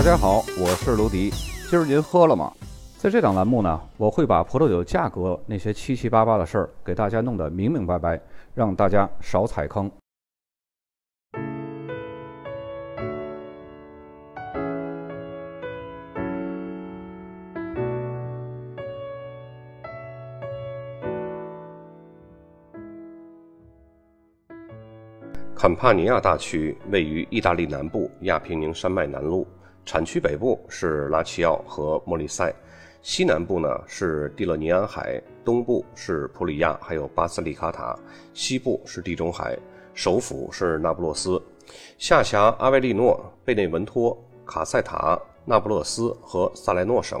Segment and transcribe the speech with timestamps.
[0.00, 1.28] 大家好，我是卢迪。
[1.68, 2.50] 今儿您喝了吗？
[2.96, 8.18] 在这档栏目呢，我会把葡萄酒价格那些七七八八的事儿给大家弄得明明白白，
[8.54, 9.90] 让大家少踩坑。
[25.54, 29.44] 坎帕尼亚大区位于意大利南部亚平宁山脉南麓，
[29.84, 32.54] 产区北部是拉齐奥和莫里塞，
[33.02, 37.98] 西南部呢是蒂勒尼安海，东部是普里亚，还有巴斯利卡塔，
[38.32, 39.58] 西部是地中海，
[39.94, 41.42] 首府是那不勒斯，
[41.98, 44.16] 下辖阿维利诺、贝内文托、
[44.46, 47.20] 卡塞塔、那不勒斯和萨莱诺省。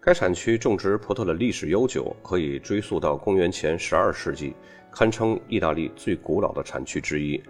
[0.00, 4.54] 该产区种植葡萄的历史悠久，可以追溯到公元前十二世纪。
[4.94, 7.42] 堪称意大利最古老的产区之一。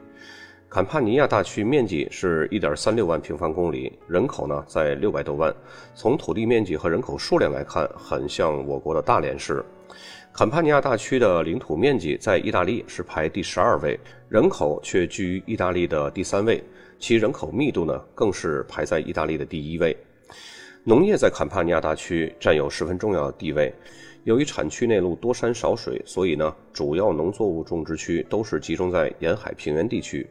[0.73, 5.55] 坎帕尼亚大区面积是一点三六万平方公里，人口呢在六百多万。
[5.95, 9.63] 从土地面积和人口数量来看，很像我国的大连市。
[10.33, 14.01] 坎帕尼亚大区的领土面积在意大利是排第十二位，
[14.31, 16.65] 人口却居于意大利的第三位，
[16.99, 19.95] 其人口密度呢更是排在意大利的第一位。
[20.85, 23.71] 农业在坎帕尼亚大区占有十分重要的地位。
[24.25, 30.27] 由于产区内陆多山少水，所以呢，主要农作物种植区都是集中在沿海平原地区。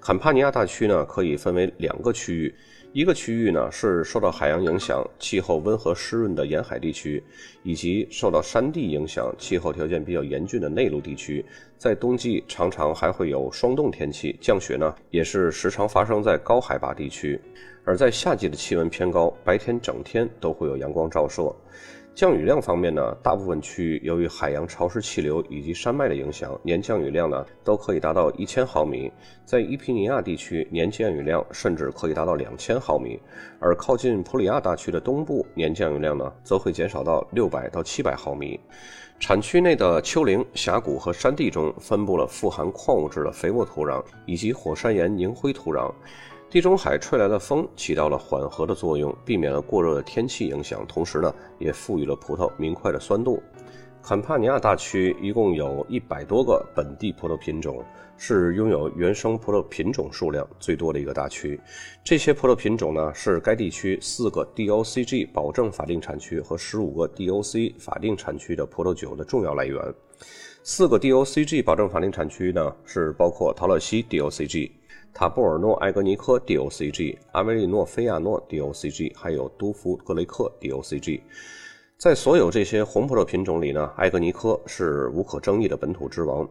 [0.00, 2.54] 坎帕尼亚大区呢，可以分为两个区域，
[2.92, 7.22] 一个区域呢是受到海洋影响、气候温和湿润的沿海地区，
[7.62, 11.44] 以及受到山地影响、气候条件比较严峻的内陆地区。
[11.78, 17.40] 在冬季常常还会有霜冻天气，降雪呢也是时常发生在高海拔地区。
[17.84, 21.54] 而在夏季的气温偏高，白天整天都会有阳光照射。
[22.16, 29.12] 降雨量方面呢，大部分区域由于海洋潮湿气流以及山脉的影响，年降雨量呢都可以达到一千毫米。
[29.44, 33.20] 在伊皮尼亚地区，年降雨量甚至可以达到两千毫米。
[33.60, 38.58] 而靠近普里亚大区的东部，年降雨量呢则会减少到六百到七百毫米。
[39.20, 45.92] 产区内的丘陵、峡谷和山地中分布了富含矿物质的肥沃土壤以及火山岩凝灰土壤。
[46.48, 53.42] 地中海吹来的风起到了缓和的作用，避免了过热的天气影响，同时呢，也赋予了葡萄明快的酸度。
[54.00, 57.84] 坎帕尼亚大区一共有一百多个本地葡萄品种，
[58.16, 61.60] 是拥有原生葡萄品种数量最多的一个大区。
[62.04, 69.82] 这些葡萄品种呢，是该地区四个 DOCG 保证法定产区和十五个 DOC 法定产区的葡萄酒的重要来源。
[70.62, 74.70] 四个 DOCG 保证法定产区呢，是包括陶乐西 DOCG。
[75.18, 81.22] 塔布尔诺埃格尼科 DOCG、阿维利诺菲亚诺 DOCG，还有都福格雷克 DOCG。
[81.96, 86.46] 在所有这些红葡萄品种里呢，埃格尼科是无可争议的本土之王。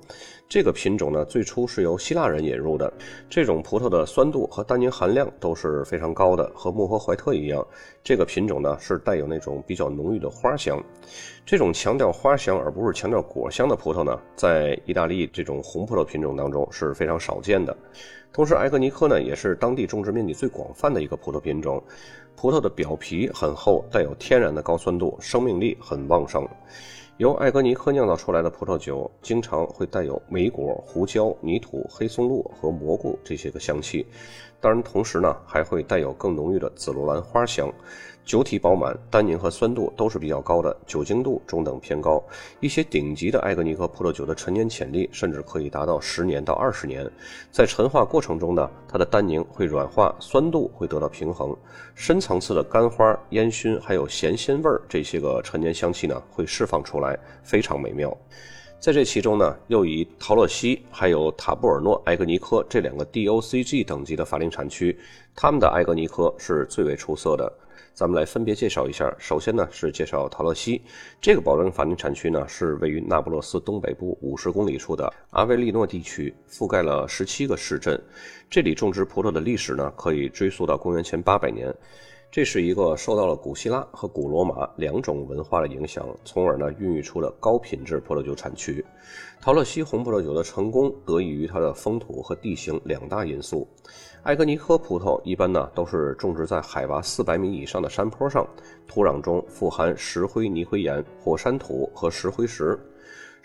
[0.50, 2.92] 这个品种呢，最初是由希腊人引入的。
[3.30, 7.64] 这种葡萄的酸度和单宁含量都是非常高的，和莫赫怀特一样。
[8.04, 10.84] 这个品种呢，是带有那种比较浓郁的花香。
[11.46, 17.78] 这种强调花香而不是强调果香的葡萄呢，在意大利这种红葡萄品种当中是非常少见的。
[18.35, 21.81] 同时，埃格尼科呢也是当地种植面积最广泛的一个葡萄品种。
[22.35, 26.45] 葡萄的表皮很厚，带有天然的高酸度，生命力很旺盛。
[27.16, 34.06] 由埃格尼科酿造出来的葡萄酒，经常会带有莓果、胡椒、泥土、黑松露和蘑菇这些个香气。
[34.59, 37.72] 当然，同时呢还会带有更浓郁的紫罗兰花香。
[38.25, 42.22] 酒体饱满，单宁和酸度都是比较高的，酒精度中等偏高。
[42.59, 47.08] 一些顶级的埃格尼科葡萄酒的陈年潜力甚至可以达到十年到二十年。
[47.52, 51.56] 在陈化过程中呢，它的单宁会软化，酸度会得到平衡，
[51.94, 58.12] 深层次的干花、烟熏还有咸鲜味儿这些个陈年香气呢会释放出来，非常美妙。
[58.80, 64.97] 在这其中呢，又以陶乐西还有塔布尔诺埃格尼科这两个 DOCG 等级的法定产区，
[65.36, 67.52] 他们的埃格尼科是最为出色的。
[67.95, 69.11] 咱们来分别介绍一下。
[69.17, 70.81] 首先呢，是介绍陶乐西
[71.22, 77.97] 这个保证法定产区呢，是位于那不勒斯东北部五十公里处的阿维利诺地区，覆盖了十七个市镇。
[78.50, 81.74] 这里种植葡萄的历史呢，可以追溯到公元前八百年。
[82.36, 88.86] 这是一个受到了古希腊和古罗马两种文化的影响，从而呢孕育出了高品质葡萄酒产区。
[89.40, 93.66] 陶乐西红葡萄酒的成功得益于它的风土和地形两大因素。
[94.24, 98.46] 埃格尼科葡萄一般呢都是种植在海拔四百米以上的山坡上，
[98.86, 102.78] 土壤中富含石灰泥灰岩、火山土和石灰石。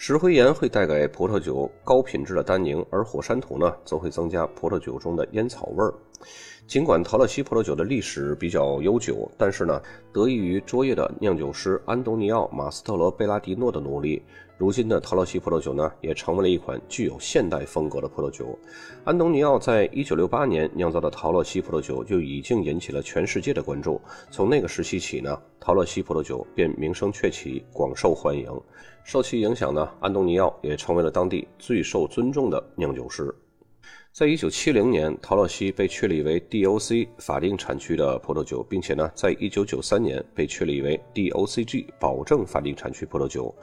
[0.02, 5.92] 石灰岩会带给葡萄酒高品质的单宁，而火山土呢则会增加葡萄酒中的烟草味儿。
[6.66, 9.78] 尽管陶乐西葡萄酒的历史比较悠久，但是呢，
[10.10, 14.22] 得益于卓越的酿酒师安东尼奥·马斯特罗贝拉迪诺的努力，
[14.60, 18.58] 如今的陶乐西葡萄酒呢，也成为了一款具有现代风格的葡萄酒。
[19.04, 23.98] 安东尼奥在一九六八年酿造的陶乐西葡萄酒就已经引起了全世界的关注。
[24.30, 28.52] 从那个时期起呢，陶乐西葡萄酒便名声鹊起，广受欢迎。
[29.02, 33.34] 受其影响呢，安东尼奥也成为了当地最受尊重的酿酒师。
[34.12, 43.54] 在一九七零年，陶乐西被确立为 DOC 法定产区的葡萄酒，并且呢，在一九九三年被确立为 DOCG 保证法定产区葡萄酒。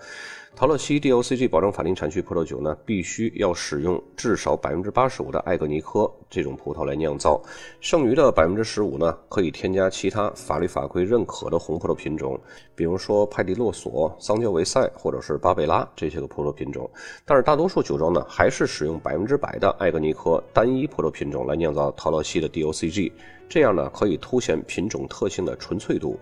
[0.59, 7.39] 陶乐西 DOCG 保证法定产区葡萄酒呢，必须要使用至少百分之八十五的艾格尼科这种葡萄来酿造，
[7.80, 12.39] 剩余的百分之十五呢，可以添加其他法律法规认可的红葡萄品种，
[12.74, 16.89] 比如说派迪洛索、桑娇维塞或者是巴贝拉这些个葡萄品种。
[17.24, 23.12] 但是大多数酒庄呢，还是使用百分之百的艾格尼科单一葡萄品种来酿造陶乐西的 DOCG，
[23.50, 26.20] 这样呢，可以凸显品种特性的纯粹度。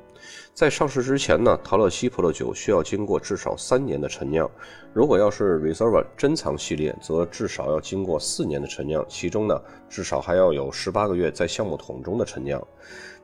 [0.54, 4.48] 在上市之前呢，陶乐西葡萄酒需要经过至少三年的陈酿；
[4.94, 12.66] 如果要是 Reserve 珍藏系列，则至少要经过四年的陈酿，其中呢，至少还要有十八个月在橡木桶中的陈酿。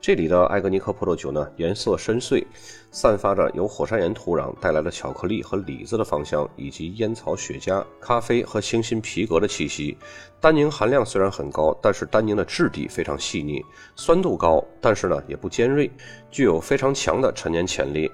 [0.02, 2.44] 这里的艾格尼克葡萄酒呢，颜色深邃，
[2.90, 9.96] 散发着由火山岩土壤带来的巧克力和李子的芳香，以及烟草、雪茄、咖啡和清新皮革的气息。
[10.40, 13.64] 单宁含量虽然很高，但是单宁的质地非常细腻，
[13.96, 15.88] 酸度高，但是呢也不尖锐，
[16.32, 18.12] 具有非常强的陈年潜力。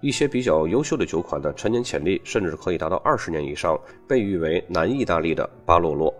[0.00, 3.78] 一些比较优秀的酒款的陈年潜力甚至可以达到二十年以上，
[4.08, 6.14] 被誉为南意大利的巴洛洛。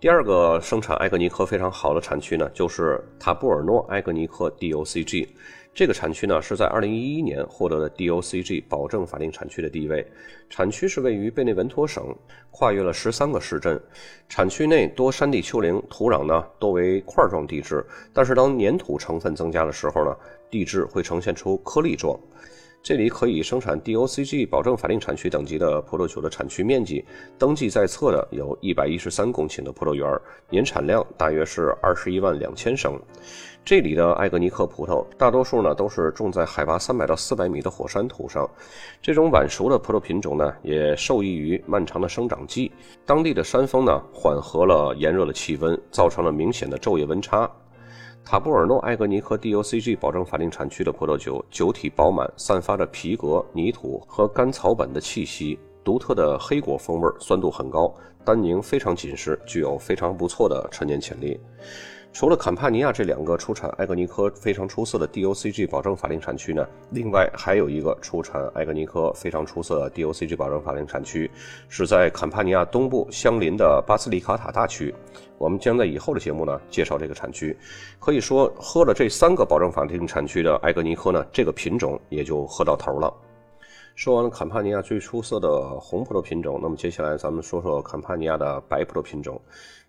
[0.00, 5.26] 第二个生产埃格尼科非常好的产区呢，就是塔布尔诺埃格尼科 DOCG。
[5.74, 10.06] 这个产区呢是在2011年获得的 DOCG 保证法定产区的地位。
[10.48, 12.14] 产区是位于贝内文托省，
[12.52, 13.80] 跨越了十三个市镇。
[14.28, 20.16] 产区内多山地丘陵，土壤呢多为块状地质，但是当粘土成分增加的时候呢，
[20.48, 22.16] 地质会呈现出颗粒状。
[22.80, 27.04] 这里可以生产 DOCG 保证法定产区等级的葡萄酒的产区面积，
[27.36, 30.08] 登记在册的有一百一十三公顷的葡萄园，
[30.48, 32.98] 年产量大约是二十一万两千升。
[33.62, 38.48] 这里的艾格尼克葡萄大多数呢都是种在海拔三百到四百米的火山土上，
[39.02, 42.72] 这种晚熟的葡萄品种呢也受益于漫长的生长季，
[43.04, 47.50] 当地的山峰呢缓和了炎热的气温，造成了明显的昼夜温差。
[48.24, 57.94] 塔布尔诺埃格尼科 DOCG 保证法定产区的葡萄酒，酒体饱满，散发着皮革、泥土和干草本的气息，独特的黑果风味，酸度很高，
[58.24, 61.40] 单宁非常紧实，具有非常不错的陈年潜力。
[62.10, 71.30] 除了坎帕尼亚这两个出产埃格尼科非常出色的 DOCG 保证法定产区呢，另外还有一个出产埃格尼科非常出色的 DOCG 保证法定产区，
[71.68, 74.92] 是在坎帕尼亚东部相邻的巴斯利卡塔大区。
[75.36, 77.56] 我们将在以后的节目呢介绍这个产区。
[78.00, 83.12] 可以说，喝了这三个保证法定产区的埃格尼科呢，这个品种也就喝到头了。
[83.94, 89.40] 说完了坎帕尼亚最出色的红葡萄品种，那么接下来咱们说说坎帕尼亚的白葡萄品种。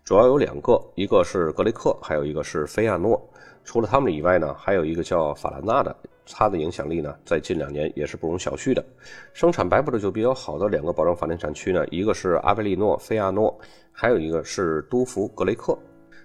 [0.04, 3.20] 主要有两个，一个是格雷克，还有一个是菲亚诺。
[3.62, 5.94] 除了他们以外呢，还有一个叫法兰纳的，
[6.26, 8.84] 它的影响力呢，在近两年也是不容小觑的。
[9.32, 13.56] 生产白葡萄酒比较好的两个保证法定产区呢，一个是阿贝利诺菲亚诺，
[13.92, 15.78] 还有一个是都福格雷克。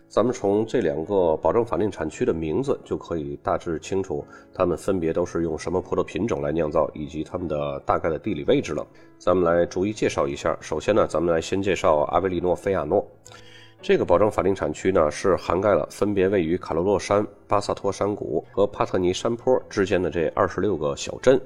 [0.08, 8.86] 咱们从这两个保证法定产区的名字就可以大致清楚，它们分别都是用什么葡萄品种来酿造，以及它们的大概的地理位置了。
[9.18, 10.58] 咱们来逐一介绍一下。
[10.62, 13.06] 首先呢，咱们来先介绍阿维利诺菲亚诺。
[13.88, 21.40] 这个保证法定产区呢，是涵盖了分别位于卡罗洛山、巴萨托山谷和帕特尼山坡之间的这二十六个小镇。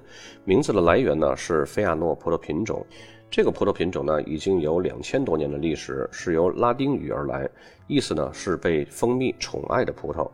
[0.45, 2.81] 名字的来源呢，是菲亚诺葡萄品种。
[3.29, 7.45] 这个葡萄品种呢，已经有两千多年的历史，是由拉丁语而来，
[7.87, 10.25] 意思呢是被蜂蜜宠爱的葡萄。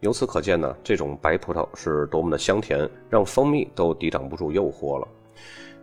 [0.00, 5.06] 由此可见呢，这种白葡萄是多么的香甜，让蜂蜜都抵挡不住诱惑了。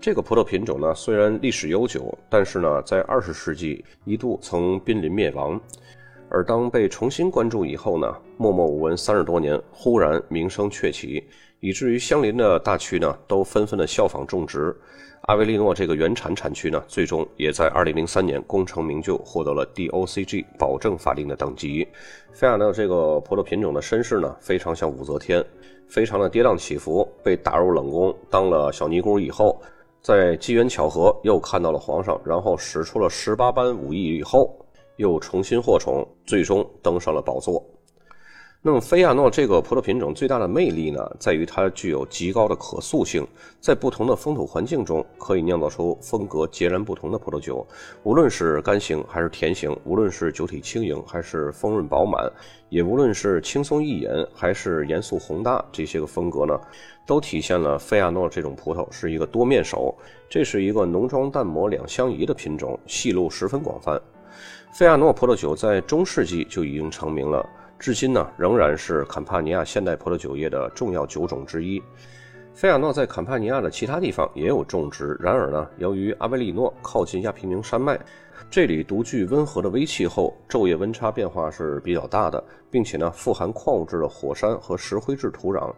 [0.01, 5.60] 这个葡萄品种呢，虽然历史悠久，但是呢，在二十世纪一度曾濒临灭亡。
[6.29, 11.22] 而当被重新关注以后呢，默默无闻三十多年，忽然名声鹊起，
[11.60, 14.74] 以至于相邻的大区呢，都纷纷的效仿种植。
[15.24, 21.86] 阿维利诺这个原产产区呢，最终也在二零零三年功成名就，获得了 DOCG 保证法定的等级。
[22.32, 25.44] 菲亚诺这个葡萄品种的身世呢，非常像武则天，
[25.89, 29.62] 非常的跌宕起伏，被打入冷宫当了小尼姑以后。
[30.01, 34.56] 在机缘巧合又看到了皇上，然后使出了十八般武艺以后，
[34.96, 37.63] 又重新获宠，最终登上了宝座。
[38.62, 43.25] 那么菲亚诺这个葡萄品种最大的魅力呢，在于它具有极高的可塑性，
[43.62, 47.65] 在不同的风土环境中可以酿造出风格截然不同的葡萄酒。
[48.03, 52.29] 无论是干型还是甜型，无论是酒体轻盈还是丰润饱满，
[52.68, 56.60] 也无论是轻松易饮还是严肃宏大，这些个风格呢，
[57.10, 59.96] 都体现了菲亚诺这种葡萄是一个多面手。
[60.30, 64.00] 这是一个浓妆淡抹两相宜的品种，戏路十分广泛。
[64.72, 67.44] 菲亚诺葡萄酒在中世纪就已经成名了。
[67.80, 71.82] 至今呢，仍然是坎帕尼亚现代葡萄酒业的重要酒种之一。
[72.54, 78.00] 菲亚诺在坎帕尼亚的其他地方也有种植，然而呢，由于阿维利诺靠近亚平宁山脉，
[78.51, 85.74] 这里独具温和的微气候，昼夜温差变化是比较大的，并且呢，富含矿物质的火山和石灰质土壤。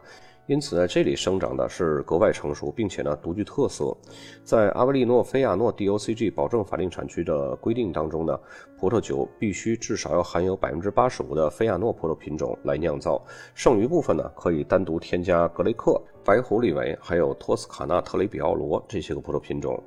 [0.51, 3.95] 因此，在这里生长的是格外成熟，并且呢独具特色。
[4.43, 8.37] 在阿维利诺菲亚诺 DOCG 保证法定产区的规定当中呢，
[8.77, 13.23] 葡萄酒必须至少要含有百分之八十五的菲亚诺葡萄品种来酿造，
[13.55, 19.81] 剩余部分呢可以单独添加格雷克、白狐狸尾还有托斯卡纳特雷比奥罗这些个葡萄品种。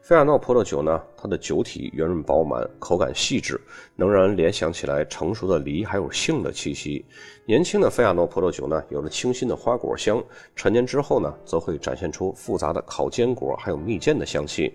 [0.00, 3.58] 菲亚诺葡萄酒呢，它的酒体圆润饱满，口感细致，
[3.96, 7.02] 能让人联想起来成熟的梨还有杏的气息。
[7.46, 10.22] 年轻的菲亚诺葡萄酒呢，有着清新的花果香，
[10.54, 14.74] 陈年之后呢，则会展现出复杂的烤坚果还有蜜饯的香气。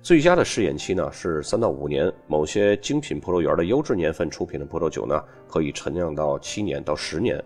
[0.00, 7.42] 最佳的试验期呢是三到五年，某些精品葡萄园的优质年份出品的葡萄酒呢，可以陈酿到七年到十年。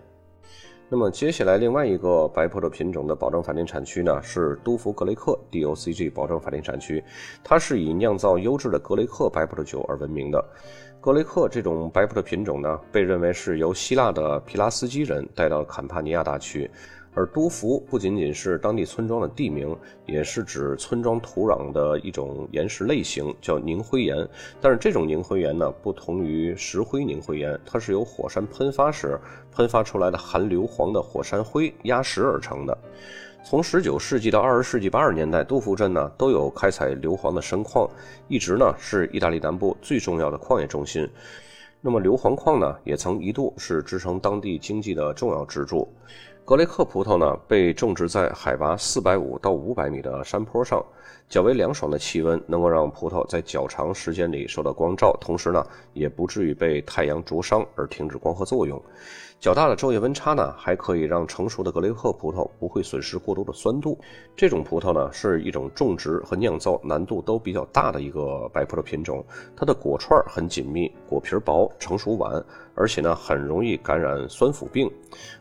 [0.89, 7.03] 那么接下来，另外一个白葡萄品种的保证法定产区呢，是都福格雷克 （DOCG） 保证法定产区。
[7.43, 10.41] 它是以酿造优质的格雷克白葡萄酒而闻名的。
[11.01, 16.71] 格雷克这种白葡萄品种呢，被认为是由希腊的皮拉斯基人带到坎帕尼亚大区。
[17.17, 24.15] 而都福不仅仅是当地村庄的地名，也是指村庄土壤的一种岩石类型，叫凝灰岩。
[24.61, 29.19] 但是这种凝灰岩呢，不同于石灰凝灰岩，它是由火山喷发时
[29.51, 32.77] 喷发出来的含硫磺的火山灰压实而成的。
[33.43, 37.89] 从十九世纪到二十世纪八十年代，杜福镇呢都有开采硫磺的深矿，
[38.27, 41.09] 一直呢是意大利南部最重要的矿业中心。
[41.81, 45.87] 那么硫磺矿呢，也曾一度是支撑当地经济的重要支柱。
[46.47, 50.81] 格雷克葡萄呢，被种植在海拔四百五到五百米的山坡上，
[51.27, 55.61] 较为凉爽的气温能够让葡萄在较长时间里受到光照，同时呢，
[55.91, 58.81] 也不至于被太阳灼伤而停止光合作用。
[59.41, 63.99] 较大的昼夜温差呢，还可以让成熟的格雷克葡萄不会损失过多的酸度。
[64.33, 69.23] 这种葡萄呢，是一种种植和酿造难度都比较大的一个白葡萄品种。
[69.53, 72.41] 它的果串很紧密，果皮薄，成熟晚，
[72.77, 74.89] 而且呢，很容易感染酸腐病。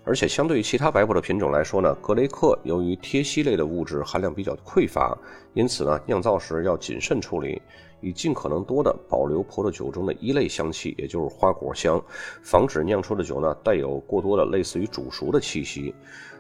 [0.03, 5.17] 而且相对于其他白葡萄品种来说呢，格雷克由于萜烯类的物质含量比较匮乏，
[5.53, 7.61] 因此呢，酿造时要谨慎处理。
[8.03, 12.01] 以尽可能多的保留葡萄酒中的一类香气，也就是花果香，
[12.43, 15.95] 防止酿出的酒呢带有过多的类似于煮熟的气息。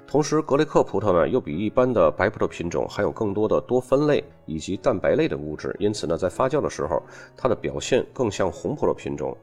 [0.06, 7.02] 同时，格雷克葡萄呢又比一般的白葡萄品种含有更多的多酚类以及蛋白类的物质，因此呢在发酵的时候，
[7.34, 9.34] 它的表现更像红葡萄品种。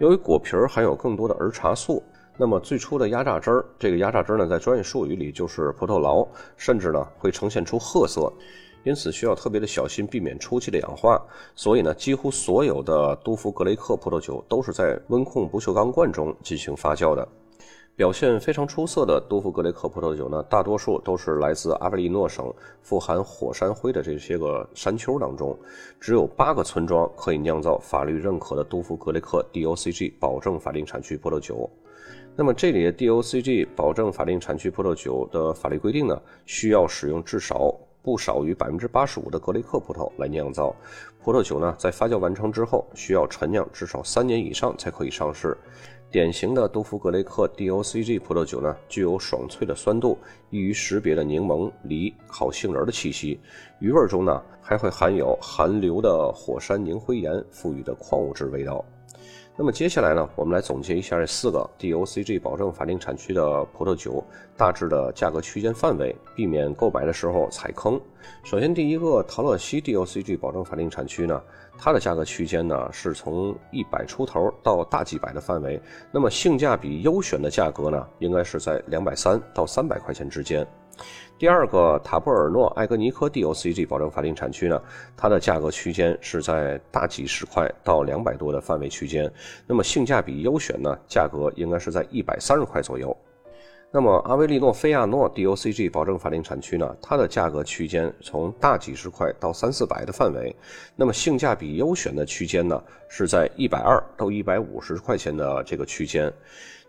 [0.00, 2.02] 由于果皮儿含有更多的儿茶素，
[2.38, 6.26] 那么最初的压榨汁儿，这个压榨汁儿呢在专业术语里就是葡萄醪，
[6.56, 8.32] 甚至呢会呈现出褐色。
[8.82, 11.22] 因此需要特别的小心，避免初期的氧化。
[11.54, 17.28] 所以呢，几乎所有的都福格雷克葡萄酒都是在温控不锈钢罐中进行发酵的。
[18.00, 25.54] 表现非常出色的都福格雷克葡萄酒呢，大多数都是来自阿维利诺省富含火山灰的这些个山丘当中。
[26.00, 31.68] 只有八个村庄可以酿造法律认可的都福格雷克 DOCG 保证法定产区葡萄酒。
[32.34, 37.76] 那么这里的 DOCG 保证法定产区葡萄酒的法律规定呢，需要使用至少。
[38.02, 40.74] 不少于百分之八十五的格雷克葡萄来酿造
[41.22, 45.56] 葡萄酒呢，在发酵完成之后，需要陈酿至少三年以上才可以上市。
[46.10, 50.18] 典型的都福格雷克 DOCG 葡萄酒呢，具有爽脆的酸度，
[50.50, 53.38] 易于识别的柠檬、梨、好杏仁的气息，
[53.78, 58.84] 余味中呢，还会含有含硫的火山凝灰岩赋予的矿物质味道。
[59.62, 64.24] 那么接下来呢，我们来总结一下这四个 DOCG 保证法定产区的葡萄酒
[64.56, 68.00] 大致的价格区间范围，避免购买的时候踩坑。
[68.42, 71.38] 首先，第一个陶乐西 DOCG 保证法定产区呢，
[71.76, 75.78] 它的价格区间呢是从一百出头到大几百的范围。
[76.10, 80.66] 那么性价比优选的价格呢，应该是在两百三到三百块钱之间。
[81.38, 84.78] 第二个塔布尔诺埃格尼科 DOCG 保证法定产区呢，
[85.16, 89.32] 它的价格区间是在大几十块到两百多的范围区间。
[89.66, 93.16] 那么性价比优选呢，价格应该是在一百三十块左右。
[93.92, 100.54] 那么阿维利诺菲亚诺 DOCG 保证法定产区呢，它的价格区间从大几十块到三四百的范围。
[100.94, 106.32] 那么性价比优选的区间呢，是在一百二到一百五十块钱的这个区间。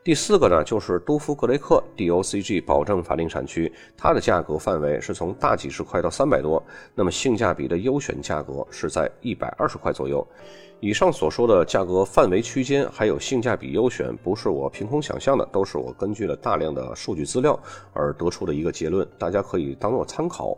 [0.04, 6.62] 第四个呢，就是都夫格雷克 DOCG 保证法定产区，它的价格范围是从大几十块到三百多，
[6.96, 10.26] 那么性价比的优选价格是在一百二十块左右。
[10.80, 17.60] 以上所说的价格范围区间，还有性价比优选，不是我凭空想象的，都是我根据了大量的数据资料
[17.94, 20.58] 而得出的一个结论，大家可以当做参考。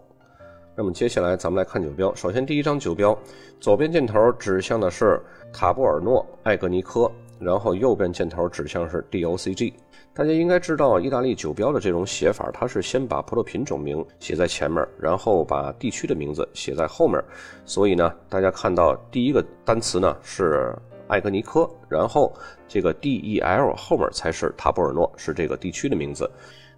[0.73, 3.17] 那么接下来咱们来看酒标，首先第一张酒标，
[3.59, 5.21] 左边箭头指向的是
[5.51, 7.11] 塔布尔诺艾格尼科。
[7.43, 9.73] 然后右边箭头指向是 DOCG，
[10.13, 17.21] 大家应该知道意大利酒标的这种写法，它是先把葡萄品种名写在前面，然后把地区的名字写在后面。
[17.65, 20.73] 所以呢，大家看到第一个单词呢是
[21.07, 22.33] 艾格尼科，然后
[22.67, 26.29] 这个 DEL 后面才是塔布尔诺，是这个地区的名字。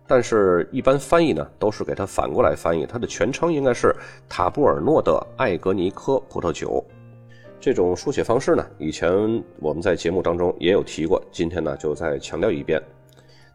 [0.07, 3.91] 但是，一般翻译呢都是给它反过来翻译，它的全称应该是
[4.29, 6.83] 塔布尔诺的艾格尼科葡萄酒。
[7.65, 9.11] 这种书写方式呢，以前
[9.59, 12.79] 我们在节目当中也有提过，今天呢就再强调一遍。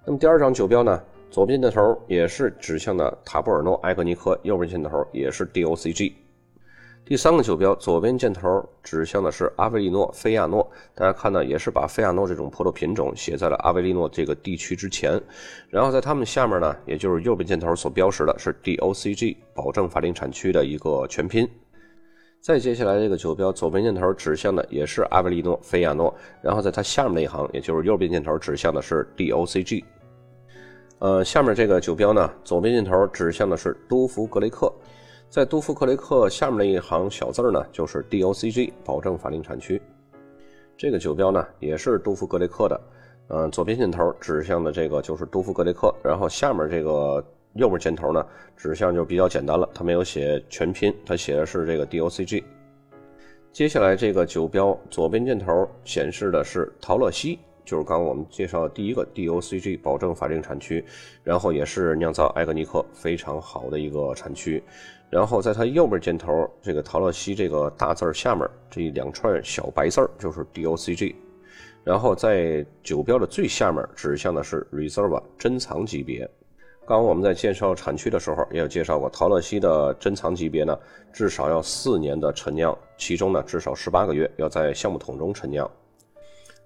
[0.05, 1.01] 那么第二张酒标呢，
[1.31, 6.13] 左边箭头也是指向的塔布尔诺埃格尼科，右边箭头也是 DOCG。
[7.05, 15.23] 第三个酒标，左边箭头指向的是阿维利诺菲亚诺，大家看呢也是把菲亚诺这种葡萄品种写在了阿维利诺这个地区之前，
[15.69, 21.49] 然后在它们下面呢，也就是右边箭头所标识的是 DOCG 保证法定产区的一个全拼。
[22.41, 29.85] 再接下来这个酒标左边箭头指向的也是阿维利诺菲亚诺，然后在它下面那一行，也就是右边箭头指向的是 DOCG。
[31.01, 34.73] 呃，下面这个酒标呢，左边箭头指向的是都夫格雷克，
[35.29, 39.81] 在都夫格雷克下面那一行小字呢，就是 DOCG 保证法定产区。
[40.79, 42.81] 这个酒标呢，也是都夫格雷克的，
[43.29, 47.23] 嗯，左边箭头指向的这个就是都夫格雷克，然后下面这个。
[47.55, 48.25] 右边箭头呢，
[48.57, 52.43] 指向就比较简单了，它没有写全拼，它写的是这个 DOCG。
[53.53, 60.85] 接下来这个酒标左边箭头显示的是陶乐西，就是刚刚我们介绍的第一个 DOCG 保证法定产区，
[61.25, 64.63] 然后也是酿造埃格尼克非常好的一个产区。
[65.11, 71.17] 然后在它右边箭头这个陶乐西这个大字儿下面这两串小白字儿就是 DOCG。
[71.83, 76.31] 然后在酒标的最下面指向的是 Reserva 珍藏级别。
[76.87, 80.77] 刚我们在介绍产区的时候，也有介绍过陶乐西的珍藏级别呢，
[81.13, 85.71] 至少要四年的陈酿，其中呢至少十八个月要在橡木桶中陈酿。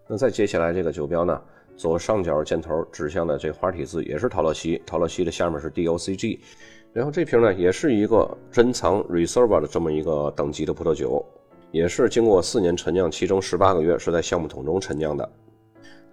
[0.07, 1.39] 那再接下来这个酒标呢，
[1.77, 6.39] 左上角箭头指向的这花体字也是陶乐西，陶乐西的下面是 DOCG，
[6.95, 11.23] 然后这瓶呢也是一个珍藏 Reserva 的这么一个等级的葡萄酒，
[11.71, 15.31] 也是经过四年陈酿，其中十八个月是在橡木桶中陈酿的。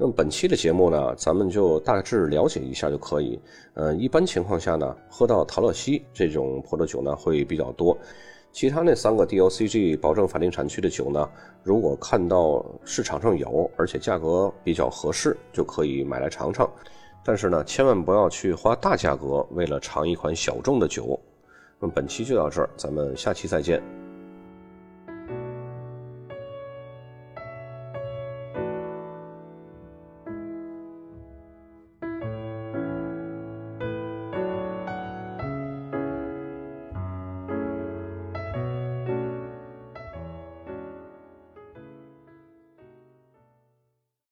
[0.01, 3.39] 那么本期的节目呢，咱们就大致了解一下就可以。
[3.75, 7.95] 呃，一般情况下呢，喝到陶乐西这种葡萄酒呢会比较多。
[8.51, 11.29] 其他那三个 DOCG 保证法定产区的酒呢，
[11.61, 16.67] 如果看到市场上有，而且价格比较合适，就可以买来尝尝。
[17.23, 21.19] 但是呢，千万不要去花大价格为了尝一款小众的酒。
[21.79, 24.11] 那么本期就到这儿，咱们下期再见。